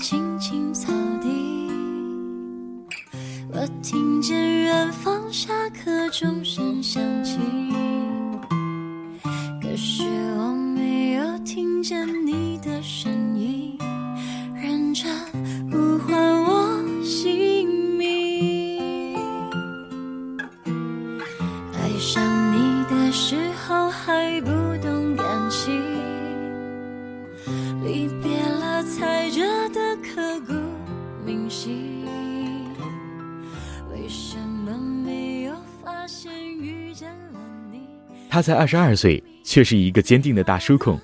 [0.00, 0.69] 轻轻
[38.40, 40.98] 他才二十二岁，却是一个坚定的大叔控。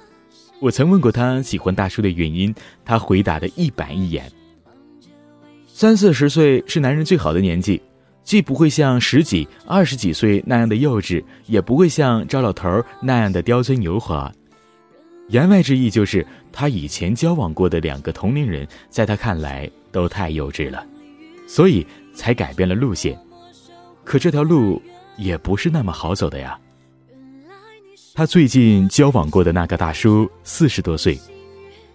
[0.59, 4.25] 我曾问过他喜欢大叔的原因，他回答的一板一眼。
[5.67, 7.79] 三四十岁是男人最好的年纪，
[8.25, 14.33] 既不会像十几、二十几岁那样的幼稚，也不会像赵老头儿那样的刁钻油滑。
[15.29, 20.87] 言外之意就是，他以前交往过的两个同龄人，在他看来都太幼稚了，
[21.47, 23.15] 所以才改变了路线。
[24.05, 24.81] 可这条路
[25.19, 26.59] 也不是那么好走的呀。
[28.17, 31.21] 他最近交往过的那个大叔四十多岁，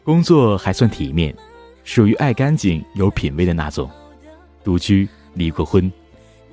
[0.03, 1.35] 工作还算体面，
[1.83, 3.89] 属于爱干净、有品位的那种，
[4.63, 5.91] 独居，离过婚，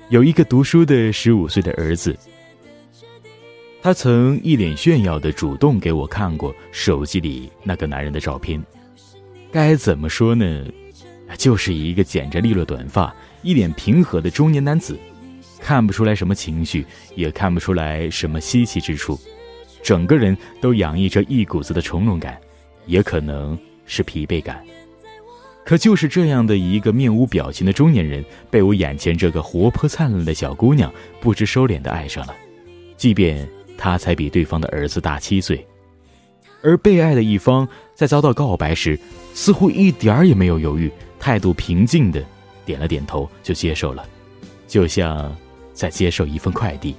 [0.09, 2.17] 有一个读书的十五岁的儿子。
[3.79, 8.59] 他曾一脸炫耀的主动给我看过手机里那个男人的照片，
[9.51, 10.65] 该怎么说呢？
[11.37, 14.97] 就是一个剪着利落短发、一脸平和的中年男子，
[15.59, 16.83] 看不出来什么情绪，
[17.15, 19.17] 也看不出来什么稀奇之处，
[19.81, 22.39] 整个人都洋溢着一股子的从容感，
[22.85, 24.63] 也可能是疲惫感。
[25.65, 32.35] 可就是这样的一个面无表情的中年人，被我眼前这个活泼灿烂的小姑娘不知收敛的爱上了，
[32.97, 33.47] 即便
[33.77, 35.63] 她才比对方的儿子大七岁，
[36.63, 38.99] 而被爱的一方在遭到告白时，
[39.35, 42.23] 似乎一点儿也没有犹豫，态度平静的
[42.65, 44.03] 点了点头就接受了，
[44.67, 45.35] 就像
[45.71, 46.95] 在接受一份快递。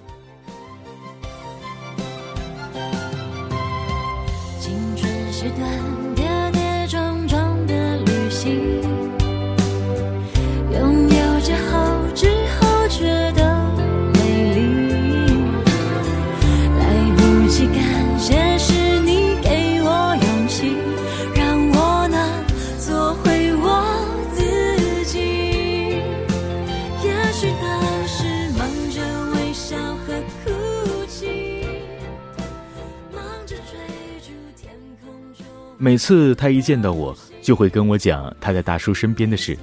[35.82, 39.56] 每次他一见到我，就会跟我讲他在大叔身边的事，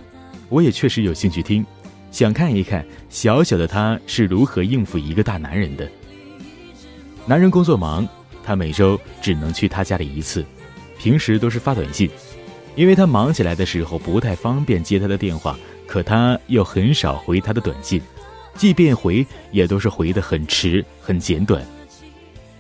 [0.49, 1.63] 我也确实有兴趣听，
[2.09, 5.87] 想看一看小小的他是如何应付一个大男人的。
[7.27, 8.07] 男人工作忙，
[8.43, 10.43] 他每周只能去他家里一次，
[10.97, 12.09] 平时都是发短信，
[12.75, 15.55] 因为他忙起来的时候不太方便接他的电话，
[15.85, 18.01] 可他又很少回他的短信，
[18.55, 21.63] 即便回也都是回得很迟很简短。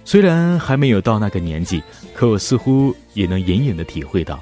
[0.07, 4.41] 虽然还没有到那个年纪，可我似乎也能隐隐的体会到，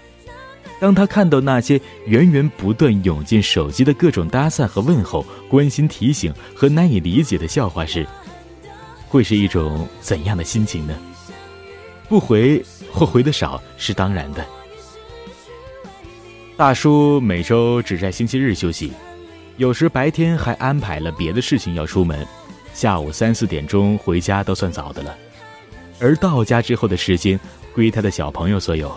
[0.79, 8.05] 当他看到那些源源不断涌进手机的各种搭讪和问候、关心提醒和难以理解的笑话时，
[9.09, 10.95] 会是一种怎样的心情呢？
[12.07, 14.45] 不回或回的少是当然的。
[16.55, 18.93] 大叔每周只在星期日休息，
[19.57, 22.23] 有时白天还安排了别的事情要出门，
[22.71, 25.17] 下午三四点钟回家都算早的了。
[25.99, 27.39] 而到家之后的时间
[27.73, 28.93] 归他的小朋友所有。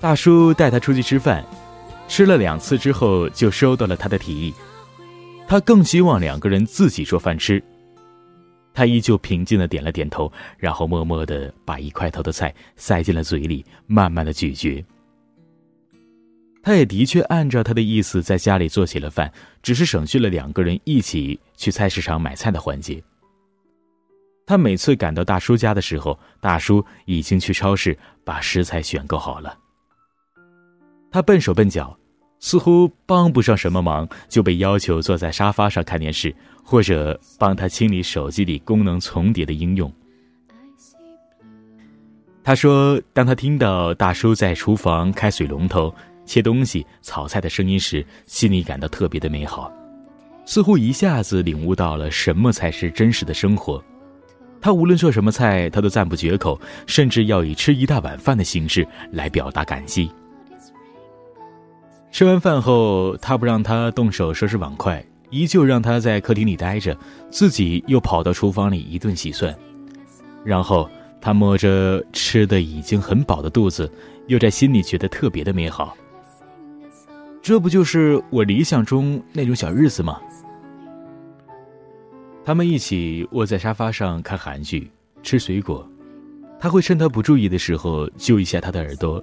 [0.00, 1.44] 大叔带他出去吃饭，
[2.08, 4.54] 吃了两次之后就收到了他的提议，
[5.46, 7.62] 他更希望两个人自己做饭吃。
[8.72, 14.82] 他依旧平静的点了点头，然后默默的把一块头的菜塞进了嘴里，慢慢的咀嚼。
[16.62, 19.30] 他也的确按照他的意思在家里做起了饭，
[19.62, 23.02] 只是省去了两个人一起去菜市场买菜的环节。
[24.50, 29.56] 他每次赶到大叔家的时候，大叔已经去超市把食材选购好了。
[31.08, 31.96] 他笨手笨脚，
[32.40, 39.88] 似乎帮不上什么忙，就被要求坐在沙发上看电视，或者帮他清理手机里功能重叠的应用。
[42.42, 45.94] 他说：“当他听到大叔在厨房开水龙头、
[46.26, 49.72] 切东西、炒菜的声音时，心里感到特别的美好，
[50.44, 53.80] 似乎一下子领悟到了什么才是真实的生活。”
[54.60, 60.10] 他无论做什么菜，他都赞不绝口，甚至要以吃一大碗饭的形式来表达感激。
[62.12, 66.96] 吃完饭后，他不让他动手收拾碗筷，依旧让他在客厅里待着，
[67.30, 69.54] 自己又跑到厨房里一顿洗涮，
[70.44, 70.90] 然后
[71.20, 73.90] 他摸着吃的已经很饱的肚子，
[74.26, 75.96] 又在心里觉得特别的美好。
[77.40, 80.20] 这不就是我理想中那种小日子吗？
[82.44, 84.90] 他们一起窝在沙发上看韩剧，
[85.22, 85.88] 吃水果。
[86.58, 89.22] 他会趁他不注意的时候揪一下他的耳朵，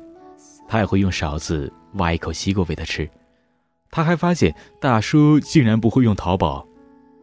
[0.68, 3.10] 他也会用勺子挖一口西瓜喂他吃。
[3.92, 6.66] 他还发现大叔竟然不会用淘宝，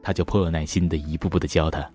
[0.02, 1.88] 他就颇有耐心的一步步的教他，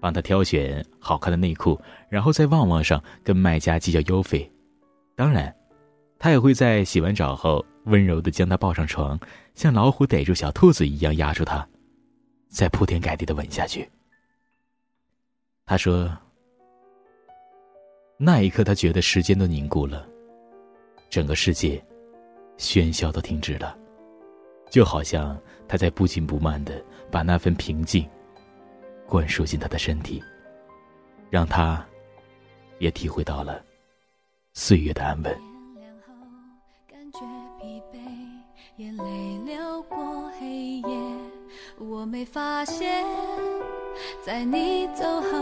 [0.00, 4.50] 帮他挑选好看的内裤，然后在旺旺上跟卖家计较邮费。
[5.16, 5.54] 当然，
[6.18, 9.18] 他也会在洗完澡后温柔的将他抱上床，
[9.54, 11.66] 像老虎逮住小兔子一样压住他，
[12.50, 13.88] 再铺天盖地的吻下去。
[15.64, 16.10] 他说
[18.18, 20.06] ：“那一刻，他觉得时间都凝固了，
[21.08, 21.82] 整个世界
[22.58, 23.78] 喧嚣都停止了。”
[24.68, 28.08] 就好像他在不紧不慢的把那份平静
[29.06, 30.22] 灌输进他的身体，
[31.28, 31.84] 让他
[32.78, 33.64] 也体会到了
[34.52, 35.40] 岁月的安稳。
[41.88, 43.06] 我没发现，
[44.22, 45.38] 在你走后，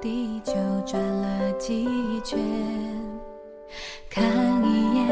[0.00, 0.52] 地球
[0.86, 2.38] 转了几圈。
[4.08, 4.24] 看
[4.64, 5.08] 一眼，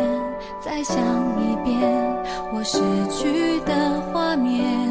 [0.60, 0.96] 再想
[1.36, 1.82] 一遍，
[2.54, 2.78] 我失
[3.10, 4.88] 去的画面，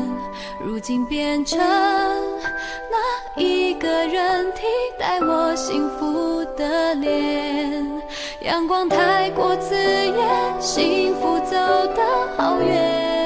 [0.62, 4.64] 如今变成那一个人替
[5.00, 7.86] 代我幸福的脸。
[8.42, 11.56] 阳光太过刺眼，幸福走
[11.96, 12.04] 得
[12.36, 13.17] 好远。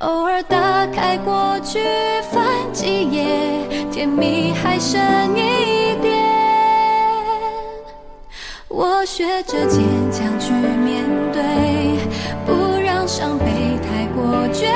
[0.00, 1.80] 偶尔打开过去，
[2.30, 3.24] 翻几页，
[3.90, 5.00] 甜蜜还剩
[5.34, 6.14] 一点。
[8.68, 9.82] 我学着坚
[10.12, 11.02] 强去面
[11.32, 11.40] 对，
[12.44, 13.46] 不让伤悲
[13.80, 14.70] 太过绝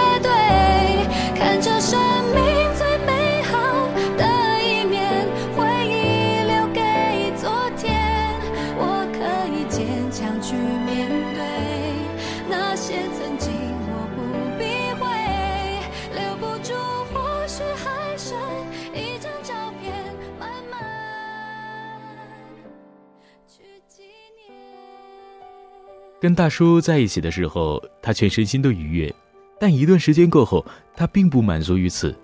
[26.21, 29.15] 跟大叔在一起的时候，他全身心都愉悦，
[29.59, 30.65] 但一段时间过后，
[30.95, 32.15] 他并不满足于此。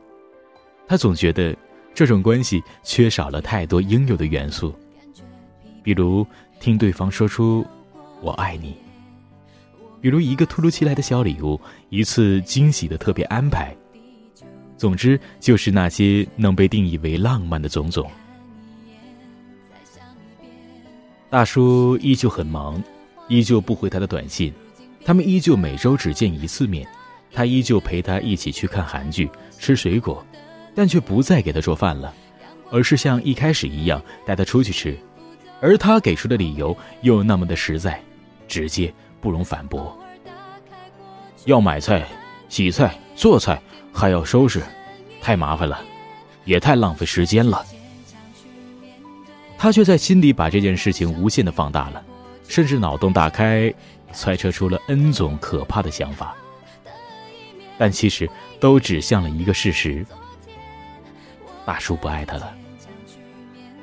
[0.86, 1.56] 他总觉得
[1.94, 4.74] 这种关系缺少了太多应有的元素，
[5.82, 6.26] 比如
[6.60, 7.66] 听对方说出
[8.20, 8.76] “我爱你”，
[10.00, 11.58] 比如一个突如其来的小礼物，
[11.88, 13.74] 一次惊喜的特别安排。
[14.76, 18.10] 总之，就是那些能被定义为浪漫的种种。
[21.30, 22.82] 大叔依旧很忙，
[23.28, 24.52] 依旧不回他的短信，
[25.04, 26.86] 他们依旧每周只见一次面，
[27.32, 30.24] 他依旧陪他一起去看韩剧、吃水果，
[30.74, 32.14] 但却不再给他做饭了，
[32.70, 34.96] 而是像一开始一样带他出去吃，
[35.60, 38.00] 而他给出的理由又那么的实在、
[38.46, 39.96] 直接，不容反驳。
[41.46, 42.06] 要买菜、
[42.48, 43.60] 洗菜、做菜，
[43.92, 44.62] 还要收拾，
[45.20, 45.80] 太麻烦了，
[46.44, 47.64] 也太浪费时间了。
[49.58, 52.04] 他却在心里把这件事情无限的放大了，
[52.48, 53.72] 甚至脑洞大开，
[54.12, 56.34] 揣测出了 N 种可怕的想法。
[57.78, 60.04] 但其实都指向了一个事实：
[61.64, 62.54] 大叔不爱他了。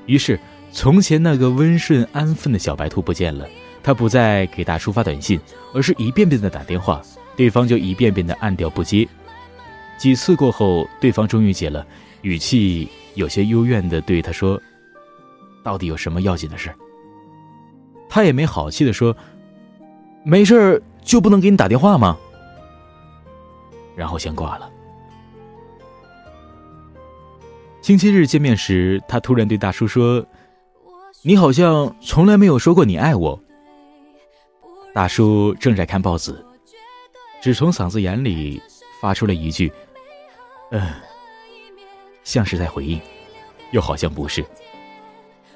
[0.06, 0.40] 于是，
[0.72, 3.48] 从前那个温顺安分的小白兔不见了。
[3.86, 5.38] 他不再给大叔发短信，
[5.74, 7.02] 而是一遍遍的打电话，
[7.36, 9.06] 对方就一遍遍的按掉不接。
[9.98, 11.86] 几次过后，对方终于接了，
[12.22, 14.58] 语气有些幽怨的对他说。
[15.62, 16.74] 到底有什么要紧的事？
[18.14, 19.18] 他也没好气的说
[20.24, 22.16] ：“没事就不能给你打电话吗？”
[23.98, 24.70] 然后先挂了。
[27.82, 30.24] 星期日见面时，他突然对大叔说
[31.26, 33.42] ：“你好像从来没有说过你爱我。”
[34.94, 36.40] 大叔正在看报纸，
[37.42, 38.62] 只从嗓子眼里
[39.02, 39.74] 发出了一句
[40.70, 40.88] ：“嗯。”
[42.24, 43.02] 像是在回应，
[43.72, 44.46] 又好像不是。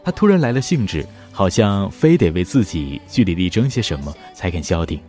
[0.04, 1.06] 他突然来了兴致，
[1.38, 5.00] 好像非得为自己据理力争些什么才肯消停。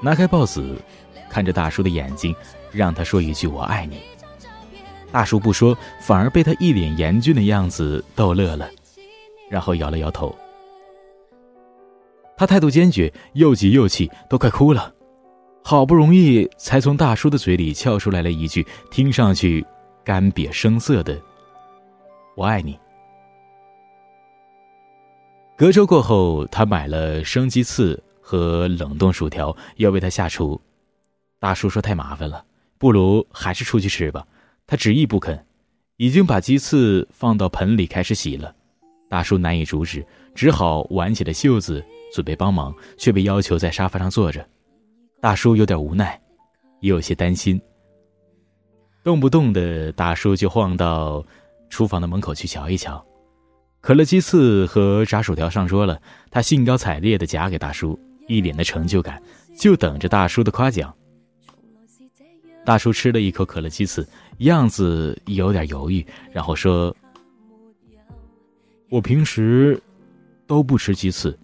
[0.00, 0.76] 拿开报纸，
[1.30, 2.34] 看着大叔的眼睛，
[2.72, 4.00] 让他说一句“我爱你”。
[5.12, 8.68] 大叔不说，反而被他一脸严峻的样子逗乐了，
[9.48, 10.34] 然后摇了摇头。
[12.36, 14.92] 他态度坚决，又急又气，都快哭了。
[15.62, 19.64] 好不容易才从大叔的嘴里撬出来了一句听上去
[20.02, 21.16] 干瘪生涩的
[22.34, 22.76] “我爱你”。
[25.58, 30.60] 隔周过后，他买了生鸡翅和冷冻薯条，要为他下厨。
[31.38, 32.44] 大叔说太麻烦了，
[32.76, 34.26] 不如还是出去吃吧。
[34.66, 35.46] 他执意不肯，
[35.96, 38.54] 已经把鸡翅放到盆里开始洗了。
[39.08, 41.82] 大叔难以阻止，只好挽起了袖子
[42.12, 44.46] 准备帮忙，却被要求在沙发上坐着。
[45.22, 46.20] 大叔有点无奈，
[46.80, 47.58] 也有些担心。
[49.02, 51.24] 动不动的大叔就晃到
[51.70, 53.02] 厨房的门口去瞧一瞧。
[53.86, 59.22] 可乐鸡翅和炸薯条上桌了，他兴高采烈的夹给大叔，一脸的成就感，
[59.56, 60.92] 就等着大叔的夸奖。
[62.64, 64.04] 大叔吃了一口可乐鸡翅，
[64.38, 66.92] 样子有点犹豫，然后说
[68.90, 69.80] ：“我平时
[70.48, 71.38] 都不吃鸡翅，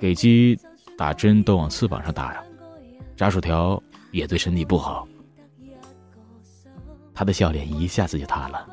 [0.00, 0.58] 给鸡
[0.96, 2.42] 打针都往翅膀上打，
[3.14, 3.78] 炸薯条
[4.10, 5.06] 也对身体不好。”
[7.12, 8.66] 他的笑脸一下子就塌了，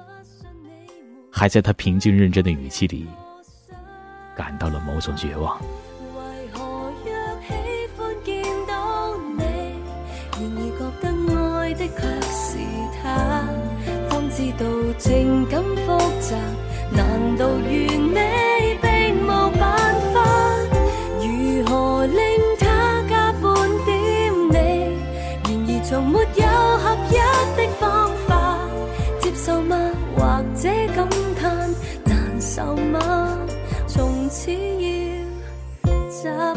[1.38, 3.06] 还在他平静认真的语气里
[4.36, 5.62] 感到了某种绝望。
[14.98, 16.36] 情感复杂，
[16.91, 18.47] 难道完美
[36.28, 36.57] 要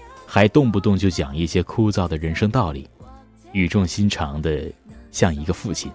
[0.33, 2.89] 还动不动就讲一些枯燥的人生道理，
[3.51, 4.71] 语重心长的
[5.11, 5.91] 像一个父亲，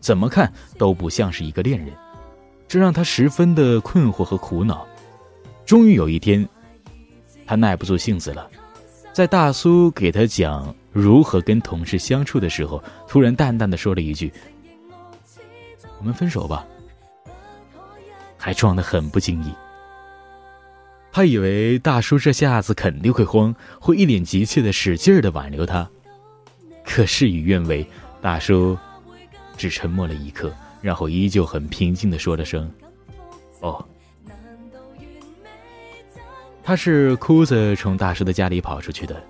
[0.00, 1.94] 怎么看都不像是一个恋人，
[2.66, 4.84] 这让他十分的困惑和苦恼。
[5.64, 6.44] 终于有一天，
[7.46, 8.50] 他耐不住性子了，
[9.12, 14.32] 在大叔给他讲如何跟同事相处的时候，突然淡淡的说了一句
[16.00, 16.66] ：“我们分手吧。”
[18.36, 19.52] 还装得很不经意。
[21.18, 25.90] 他以为大叔这下子肯定会慌，会一脸急切的使劲的挽留他，
[26.84, 27.84] 可事与愿违，
[28.20, 28.78] 大叔
[29.56, 32.70] 只沉默了一刻，然后依旧很平静的说了声
[33.62, 33.84] ：“哦。”
[36.62, 39.20] 他是哭着从大叔的家里跑出去的，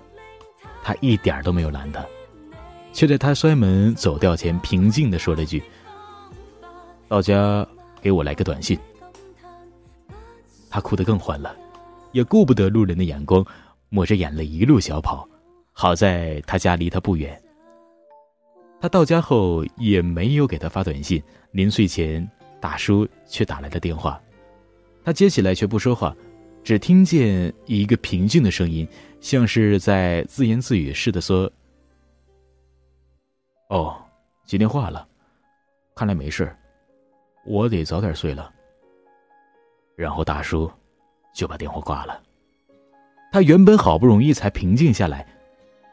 [0.83, 2.05] 他一点都没有拦他，
[2.93, 5.63] 却在他摔门走掉前平静的说了句
[7.09, 7.67] ：“到家
[7.99, 8.77] 给我来个短信。”
[10.69, 11.55] 他哭得更欢了。
[12.11, 13.45] 也顾不得路人的眼光，
[13.89, 15.27] 抹着眼泪一路小跑。
[15.71, 17.41] 好在他家离他不远。
[18.81, 21.21] 他到家后也没有给他发短信。
[21.51, 24.21] 临睡前，大叔却打来了电话。
[25.03, 26.15] 他接起来却不说话，
[26.63, 28.87] 只听见一个平静的声音，
[29.19, 31.51] 像是在自言自语似的说
[33.69, 33.95] ：“哦，
[34.45, 35.07] 接电话了，
[35.95, 36.55] 看来没事
[37.45, 38.53] 我得早点睡了。”
[39.97, 40.71] 然后大叔。
[41.39, 42.21] 就把电话挂了。
[43.31, 45.25] 他原本好不容易才平静下来，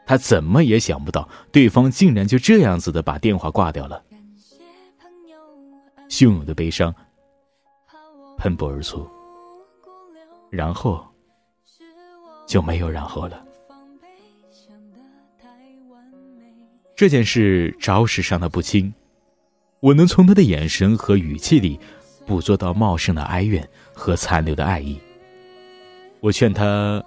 [0.05, 4.03] 他怎么也想不到对方竟然就这样子的把电话挂掉了。
[6.09, 6.93] 汹涌的悲伤
[8.37, 9.07] 喷薄而出，
[10.49, 11.05] 然后
[12.45, 13.41] 就没有然后了。
[16.93, 18.93] 这件事着实伤他不轻，
[19.79, 21.79] 我能从他的眼神和语气里
[22.25, 24.99] 捕捉到茂盛的哀怨和残留的爱意。
[26.19, 27.03] 我劝他，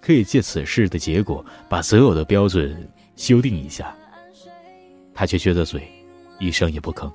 [0.00, 3.94] 可以借此事的结果把择偶的标准修订一下。
[5.14, 5.86] 他却撅着嘴，
[6.38, 7.12] 一声也不吭。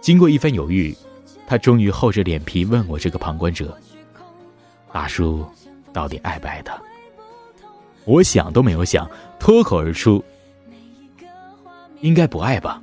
[0.00, 0.94] 经过一番犹豫，
[1.46, 3.76] 他终于厚着脸皮问我这个旁观者
[4.92, 5.44] ：“大叔，
[5.92, 6.80] 到底爱不爱他？”
[8.04, 9.10] 我想都没有想，
[9.40, 10.22] 脱口而出
[12.00, 12.80] ：“应该不爱吧。”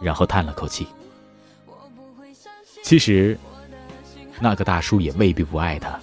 [0.00, 0.86] 然后叹了口气。
[2.82, 3.38] 其实，
[4.40, 5.98] 那个大叔也未必不爱他，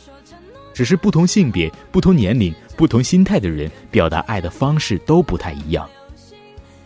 [0.74, 5.90] 只是不同性别、不同年龄、不同心态的人表达爱的方式都不太一样。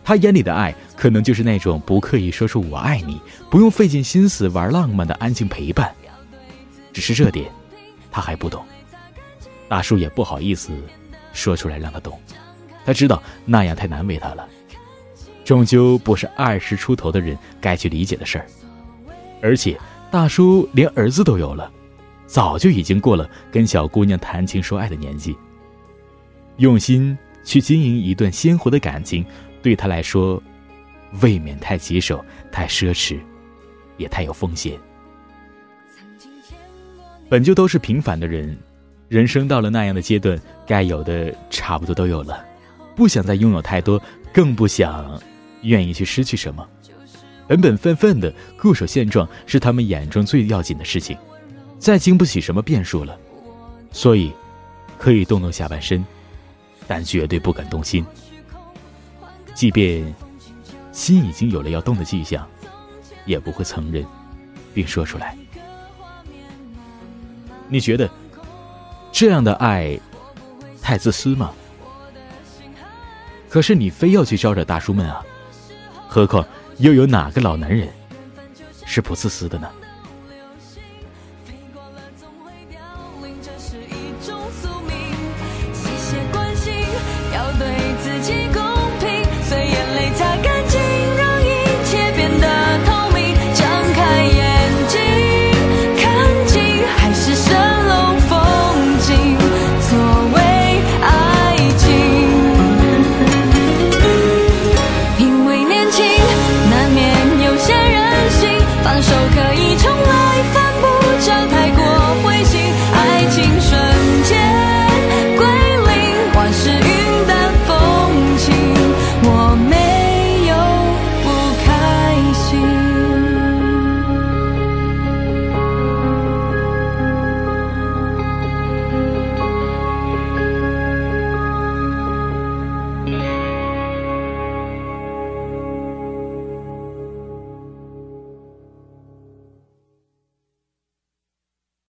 [0.04, 5.94] 他眼里的爱，可能就是那种不刻意说出“我爱你”，不用费尽心思玩浪漫的安静陪伴。
[6.92, 7.48] 只是这点，
[8.10, 8.64] 他还不懂。
[9.68, 10.72] 大叔也不好意思
[11.32, 12.20] 说出来让他懂，
[12.84, 14.48] 他知道那样太难为他了。
[15.44, 18.46] 终究不是二十出头的人该去理解的事儿。
[19.42, 19.78] 而且，
[20.10, 21.70] 大叔连儿子都有了，
[22.26, 25.36] 早就已经过了跟小姑娘谈情说爱的年纪。
[26.58, 29.24] 用心去经营一段鲜活的感情。
[29.60, 30.42] 对他来说，
[31.20, 33.18] 未免太棘手、太奢侈，
[33.96, 34.78] 也太有风险。
[37.28, 38.58] 本就都是平凡的人，
[39.08, 42.44] 人生到了那样的阶段，该有的差不多都有了，
[42.96, 45.20] 不想再拥有太多，更不想
[45.62, 46.68] 愿意去失去什么。
[47.46, 51.16] 本本分分的固守现状，是他们眼中最要紧的事情，
[51.78, 53.18] 再经不起什么变数了。
[53.90, 54.32] 所以，
[54.98, 56.04] 可以动动下半身，
[56.86, 58.04] 但绝对不敢动心。
[59.54, 60.02] 即便
[60.92, 62.48] 心已经有了要动的迹象，
[63.26, 64.04] 也不会承认，
[64.72, 65.36] 并说出来。
[67.68, 68.08] 你觉得
[69.10, 69.98] 这样的爱
[70.80, 71.52] 太自私吗？
[73.50, 75.22] 可是你非要去招惹大叔们啊！
[76.08, 76.46] 何况
[76.82, 77.88] 又有哪个老男人
[78.84, 79.70] 是不自私的呢？